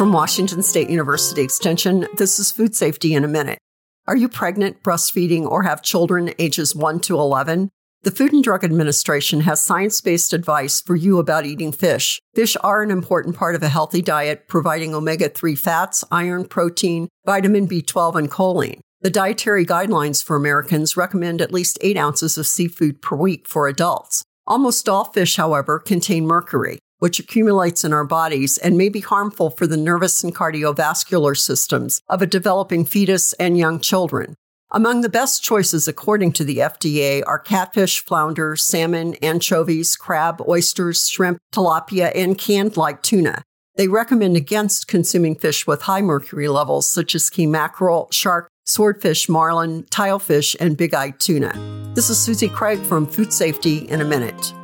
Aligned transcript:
From 0.00 0.14
Washington 0.14 0.62
State 0.62 0.88
University 0.88 1.42
Extension, 1.42 2.06
this 2.16 2.38
is 2.38 2.50
Food 2.50 2.74
Safety 2.74 3.12
in 3.12 3.22
a 3.22 3.28
Minute. 3.28 3.58
Are 4.06 4.16
you 4.16 4.30
pregnant, 4.30 4.82
breastfeeding, 4.82 5.44
or 5.44 5.64
have 5.64 5.82
children 5.82 6.32
ages 6.38 6.74
1 6.74 7.00
to 7.00 7.16
11? 7.16 7.68
The 8.04 8.10
Food 8.10 8.32
and 8.32 8.42
Drug 8.42 8.64
Administration 8.64 9.42
has 9.42 9.60
science 9.60 10.00
based 10.00 10.32
advice 10.32 10.80
for 10.80 10.96
you 10.96 11.18
about 11.18 11.44
eating 11.44 11.70
fish. 11.70 12.18
Fish 12.34 12.56
are 12.62 12.80
an 12.80 12.90
important 12.90 13.36
part 13.36 13.54
of 13.54 13.62
a 13.62 13.68
healthy 13.68 14.00
diet, 14.00 14.48
providing 14.48 14.94
omega 14.94 15.28
3 15.28 15.54
fats, 15.54 16.02
iron, 16.10 16.46
protein, 16.46 17.10
vitamin 17.26 17.68
B12, 17.68 18.14
and 18.14 18.30
choline. 18.30 18.80
The 19.02 19.10
dietary 19.10 19.66
guidelines 19.66 20.24
for 20.24 20.34
Americans 20.34 20.96
recommend 20.96 21.42
at 21.42 21.52
least 21.52 21.76
8 21.82 21.98
ounces 21.98 22.38
of 22.38 22.46
seafood 22.46 23.02
per 23.02 23.16
week 23.16 23.46
for 23.46 23.68
adults. 23.68 24.22
Almost 24.46 24.88
all 24.88 25.04
fish, 25.04 25.36
however, 25.36 25.78
contain 25.78 26.26
mercury 26.26 26.78
which 27.00 27.18
accumulates 27.18 27.84
in 27.84 27.92
our 27.92 28.04
bodies 28.04 28.56
and 28.56 28.78
may 28.78 28.88
be 28.88 29.00
harmful 29.00 29.50
for 29.50 29.66
the 29.66 29.76
nervous 29.76 30.22
and 30.22 30.34
cardiovascular 30.34 31.36
systems 31.36 32.00
of 32.08 32.22
a 32.22 32.26
developing 32.26 32.84
fetus 32.84 33.32
and 33.34 33.58
young 33.58 33.80
children. 33.80 34.36
Among 34.70 35.00
the 35.00 35.08
best 35.08 35.42
choices, 35.42 35.88
according 35.88 36.30
to 36.32 36.44
the 36.44 36.58
FDA, 36.58 37.24
are 37.26 37.40
catfish, 37.40 38.04
flounder, 38.04 38.54
salmon, 38.54 39.14
anchovies, 39.16 39.96
crab, 39.96 40.40
oysters, 40.46 41.08
shrimp, 41.08 41.38
tilapia, 41.52 42.12
and 42.14 42.38
canned 42.38 42.76
light 42.76 43.02
tuna. 43.02 43.42
They 43.74 43.88
recommend 43.88 44.36
against 44.36 44.86
consuming 44.86 45.34
fish 45.34 45.66
with 45.66 45.82
high 45.82 46.02
mercury 46.02 46.48
levels, 46.48 46.88
such 46.88 47.16
as 47.16 47.30
king 47.30 47.50
mackerel, 47.50 48.08
shark, 48.12 48.48
swordfish, 48.64 49.28
marlin, 49.28 49.82
tilefish, 49.84 50.54
and 50.60 50.76
big 50.76 50.94
eyed 50.94 51.18
tuna. 51.18 51.52
This 51.94 52.08
is 52.08 52.20
Susie 52.20 52.48
Craig 52.48 52.78
from 52.78 53.06
Food 53.06 53.32
Safety 53.32 53.78
in 53.88 54.00
a 54.00 54.04
Minute. 54.04 54.54